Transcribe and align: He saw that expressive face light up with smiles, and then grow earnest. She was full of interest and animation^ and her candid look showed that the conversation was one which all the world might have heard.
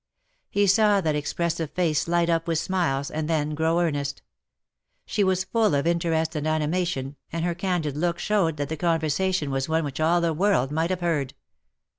He 0.49 0.65
saw 0.65 0.99
that 0.99 1.15
expressive 1.15 1.69
face 1.73 2.07
light 2.07 2.27
up 2.27 2.47
with 2.47 2.57
smiles, 2.57 3.11
and 3.11 3.29
then 3.29 3.53
grow 3.53 3.79
earnest. 3.79 4.23
She 5.05 5.23
was 5.23 5.43
full 5.43 5.75
of 5.75 5.85
interest 5.85 6.35
and 6.35 6.47
animation^ 6.47 7.17
and 7.31 7.45
her 7.45 7.53
candid 7.53 7.95
look 7.95 8.17
showed 8.17 8.57
that 8.57 8.69
the 8.69 8.77
conversation 8.77 9.51
was 9.51 9.69
one 9.69 9.83
which 9.83 9.99
all 9.99 10.19
the 10.19 10.33
world 10.33 10.71
might 10.71 10.89
have 10.89 11.01
heard. 11.01 11.35